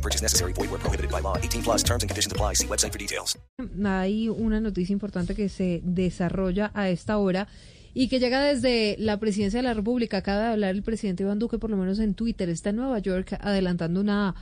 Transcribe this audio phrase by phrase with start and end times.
[0.00, 0.54] No purchase necessary.
[0.54, 1.36] Void where prohibited by law.
[1.36, 2.54] 18 plus terms and conditions apply.
[2.54, 3.36] See website for details.
[3.84, 7.48] Hay una noticia importante que se desarrolla a esta hora
[7.92, 10.18] y que llega desde la presidencia de la República.
[10.18, 12.48] Acaba de hablar el presidente Iván Duque, por lo menos en Twitter.
[12.48, 14.34] Está en Nueva York adelantando una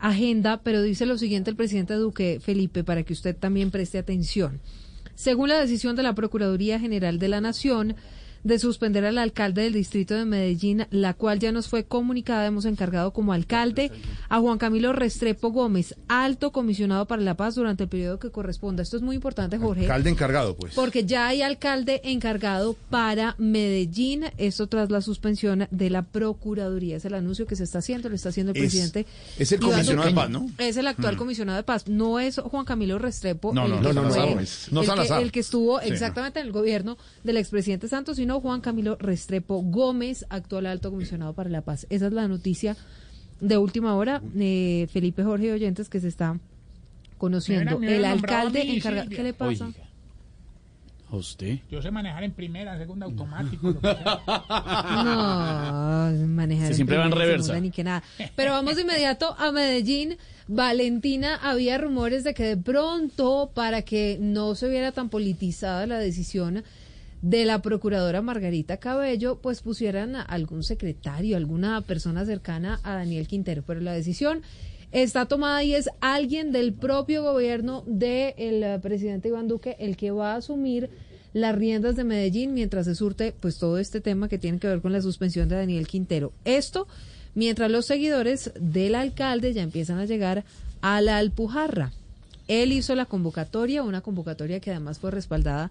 [0.00, 4.60] agenda, pero dice lo siguiente el presidente Duque, Felipe, para que usted también preste atención.
[5.14, 7.94] Según la decisión de la Procuraduría General de la Nación,
[8.44, 12.46] de suspender al alcalde del distrito de Medellín, la cual ya nos fue comunicada.
[12.46, 13.90] Hemos encargado como alcalde
[14.28, 18.82] a Juan Camilo Restrepo Gómez, alto comisionado para la paz durante el periodo que corresponda.
[18.82, 19.82] Esto es muy importante, Jorge.
[19.82, 20.74] Alcalde encargado, pues.
[20.74, 26.96] Porque ya hay alcalde encargado para Medellín, esto tras la suspensión de la Procuraduría.
[26.96, 29.06] Es el anuncio que se está haciendo, lo está haciendo el Es- presidente.
[29.38, 30.50] es el comisionado de paz, ¿no?
[30.58, 31.88] Es el actual comisionado de paz.
[31.88, 33.52] No es Juan Camilo Restrepo.
[33.54, 35.22] No, no, el no, que no, no, el que- Salazar.
[35.22, 40.24] el que estuvo exactamente en el gobierno del expresidente Santos, sino Juan Camilo Restrepo Gómez,
[40.28, 41.86] actual alto comisionado para la paz.
[41.90, 42.76] Esa es la noticia
[43.40, 46.38] de última hora, eh, Felipe Jorge Oyentes, que se está
[47.18, 47.80] conociendo.
[47.82, 49.10] El alcalde encargado.
[49.10, 49.66] ¿Qué le pasa?
[49.66, 49.78] Oiga.
[51.10, 51.58] ¿A usted?
[51.70, 53.68] Yo sé manejar en primera, segunda, automático.
[53.68, 54.20] lo que sea.
[55.04, 56.68] No, manejar.
[56.68, 57.46] Sí, siempre va en primera, reversa.
[57.48, 58.02] segunda, Ni que nada.
[58.34, 60.16] Pero vamos de inmediato a Medellín.
[60.48, 65.98] Valentina, había rumores de que de pronto, para que no se viera tan politizada la
[65.98, 66.64] decisión
[67.24, 73.26] de la procuradora Margarita Cabello, pues pusieran a algún secretario, alguna persona cercana a Daniel
[73.26, 73.62] Quintero.
[73.66, 74.42] Pero la decisión
[74.92, 80.10] está tomada y es alguien del propio gobierno del eh, presidente Iván Duque el que
[80.10, 80.90] va a asumir
[81.32, 84.82] las riendas de Medellín mientras se surte pues todo este tema que tiene que ver
[84.82, 86.30] con la suspensión de Daniel Quintero.
[86.44, 86.86] Esto
[87.34, 90.44] mientras los seguidores del alcalde ya empiezan a llegar
[90.82, 91.90] a la Alpujarra.
[92.48, 95.70] Él hizo la convocatoria, una convocatoria que además fue respaldada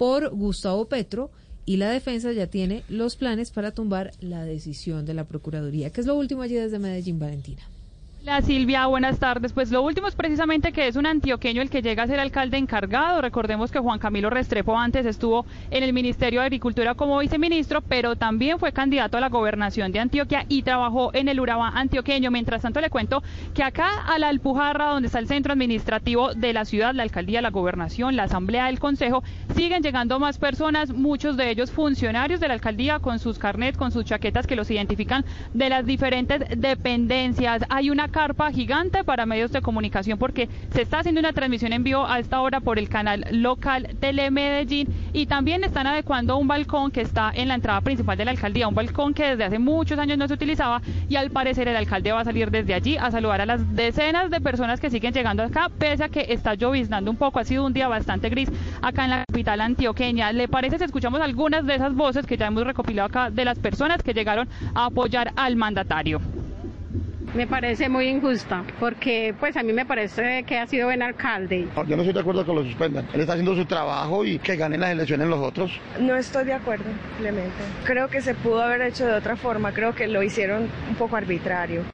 [0.00, 1.30] por Gustavo Petro
[1.66, 5.90] y la defensa ya tiene los planes para tumbar la decisión de la Procuraduría.
[5.90, 7.60] ¿Qué es lo último allí desde Medellín, Valentina?
[8.22, 9.54] Hola Silvia, buenas tardes.
[9.54, 12.58] Pues lo último es precisamente que es un antioqueño el que llega a ser alcalde
[12.58, 13.22] encargado.
[13.22, 18.16] Recordemos que Juan Camilo Restrepo antes estuvo en el Ministerio de Agricultura como viceministro, pero
[18.16, 22.30] también fue candidato a la gobernación de Antioquia y trabajó en el Urabá antioqueño.
[22.30, 23.22] Mientras tanto le cuento
[23.54, 27.40] que acá a la Alpujarra, donde está el centro administrativo de la ciudad, la alcaldía,
[27.40, 29.24] la gobernación, la asamblea del consejo,
[29.56, 33.92] siguen llegando más personas, muchos de ellos funcionarios de la alcaldía con sus carnets, con
[33.92, 37.64] sus chaquetas que los identifican de las diferentes dependencias.
[37.70, 41.84] Hay una carpa gigante para medios de comunicación porque se está haciendo una transmisión en
[41.84, 46.90] vivo a esta hora por el canal local Telemedellín y también están adecuando un balcón
[46.90, 49.98] que está en la entrada principal de la alcaldía, un balcón que desde hace muchos
[49.98, 53.10] años no se utilizaba y al parecer el alcalde va a salir desde allí a
[53.10, 57.10] saludar a las decenas de personas que siguen llegando acá, pese a que está lloviznando
[57.10, 58.50] un poco, ha sido un día bastante gris
[58.82, 60.32] acá en la capital antioqueña.
[60.32, 63.58] ¿Le parece si escuchamos algunas de esas voces que ya hemos recopilado acá de las
[63.58, 66.20] personas que llegaron a apoyar al mandatario?
[67.32, 71.68] Me parece muy injusta, porque pues a mí me parece que ha sido buen alcalde.
[71.86, 73.06] Yo no estoy de acuerdo con que lo suspendan.
[73.12, 75.70] Él está haciendo su trabajo y que ganen las elecciones los otros.
[76.00, 76.86] No estoy de acuerdo,
[77.18, 77.50] Clemente.
[77.84, 79.72] Creo que se pudo haber hecho de otra forma.
[79.72, 81.84] Creo que lo hicieron un poco arbitrario.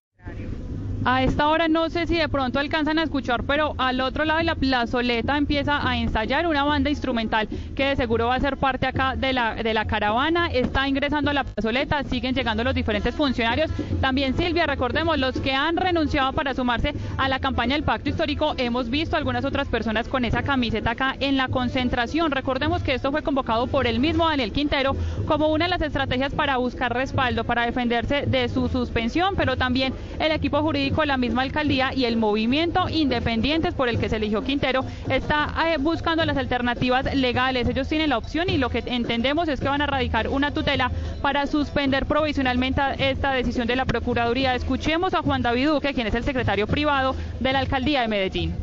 [1.09, 4.39] A esta hora no sé si de pronto alcanzan a escuchar, pero al otro lado
[4.39, 8.57] de la plazoleta empieza a ensayar una banda instrumental que de seguro va a ser
[8.57, 10.49] parte acá de la, de la caravana.
[10.49, 13.71] Está ingresando a la plazoleta, siguen llegando los diferentes funcionarios.
[14.01, 18.55] También Silvia, recordemos, los que han renunciado para sumarse a la campaña del Pacto Histórico,
[18.57, 22.33] hemos visto algunas otras personas con esa camiseta acá en la concentración.
[22.33, 24.97] Recordemos que esto fue convocado por el mismo Daniel Quintero
[25.29, 29.95] como una de las estrategias para buscar respaldo, para defenderse de su suspensión, pero también
[30.19, 34.43] el equipo jurídico la misma alcaldía y el movimiento independientes por el que se eligió
[34.43, 37.69] Quintero está eh, buscando las alternativas legales.
[37.69, 40.91] Ellos tienen la opción y lo que entendemos es que van a radicar una tutela
[41.21, 44.55] para suspender provisionalmente esta decisión de la Procuraduría.
[44.55, 48.55] Escuchemos a Juan David Duque, quien es el secretario privado de la alcaldía de Medellín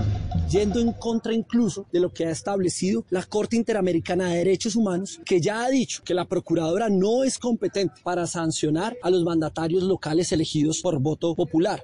[0.54, 5.20] yendo en contra incluso de lo que ha establecido la Corte Interamericana de Derechos Humanos,
[5.26, 9.82] que ya ha dicho que la Procuradora no es competente para sancionar a los mandatarios
[9.82, 11.84] locales elegidos por voto popular.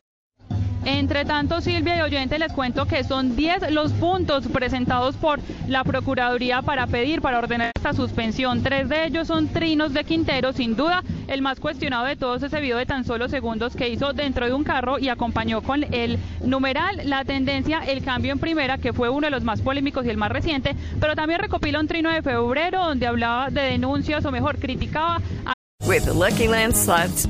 [0.98, 5.84] Entre tanto, Silvia y oyente, les cuento que son 10 los puntos presentados por la
[5.84, 8.64] Procuraduría para pedir, para ordenar esta suspensión.
[8.64, 11.04] Tres de ellos son trinos de Quintero, sin duda.
[11.28, 14.54] El más cuestionado de todos ese video de tan solo segundos que hizo dentro de
[14.54, 19.10] un carro y acompañó con el numeral, la tendencia, el cambio en primera, que fue
[19.10, 22.24] uno de los más polémicos y el más reciente, pero también recopila un trino de
[22.24, 25.54] febrero donde hablaba de denuncias o mejor criticaba a
[25.86, 26.74] With Lucky Land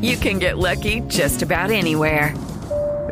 [0.02, 2.34] you can get lucky just about anywhere.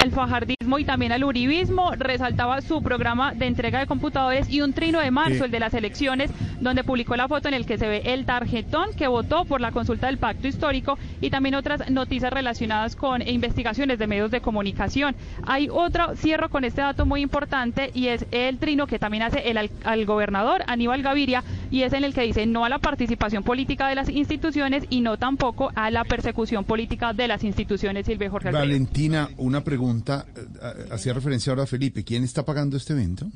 [0.00, 4.72] El fajardismo y también al uribismo, resaltaba su programa de entrega de computadores y un
[4.72, 6.30] trino de marzo, el de las elecciones,
[6.60, 9.72] donde publicó la foto en el que se ve el tarjetón que votó por la
[9.72, 15.14] consulta del pacto histórico y también otras noticias relacionadas con investigaciones de medios de comunicación.
[15.46, 19.50] Hay otro, cierro con este dato muy importante y es el trino que también hace
[19.50, 22.78] el al, al gobernador Aníbal Gaviria y es en el que dice no a la
[22.78, 28.06] participación política de las instituciones y no tampoco a la persecución política de las instituciones,
[28.06, 28.50] Silvia Jorge.
[28.50, 33.26] Valentina, una pregunta, eh, eh, hacía referencia ahora a Felipe, ¿quién está pagando este evento?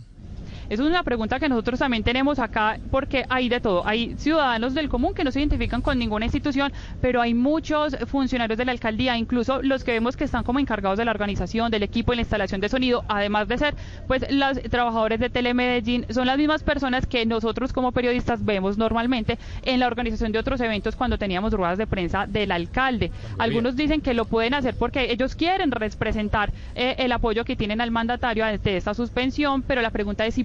[0.68, 3.86] Es una pregunta que nosotros también tenemos acá porque hay de todo.
[3.86, 8.58] Hay ciudadanos del común que no se identifican con ninguna institución, pero hay muchos funcionarios
[8.58, 11.82] de la alcaldía, incluso los que vemos que están como encargados de la organización, del
[11.82, 13.74] equipo y la instalación de sonido, además de ser
[14.06, 19.38] pues los trabajadores de Telemedellín, son las mismas personas que nosotros como periodistas vemos normalmente
[19.64, 23.10] en la organización de otros eventos cuando teníamos ruedas de prensa del alcalde.
[23.38, 27.80] Algunos dicen que lo pueden hacer porque ellos quieren representar eh, el apoyo que tienen
[27.80, 30.44] al mandatario ante esta suspensión, pero la pregunta es si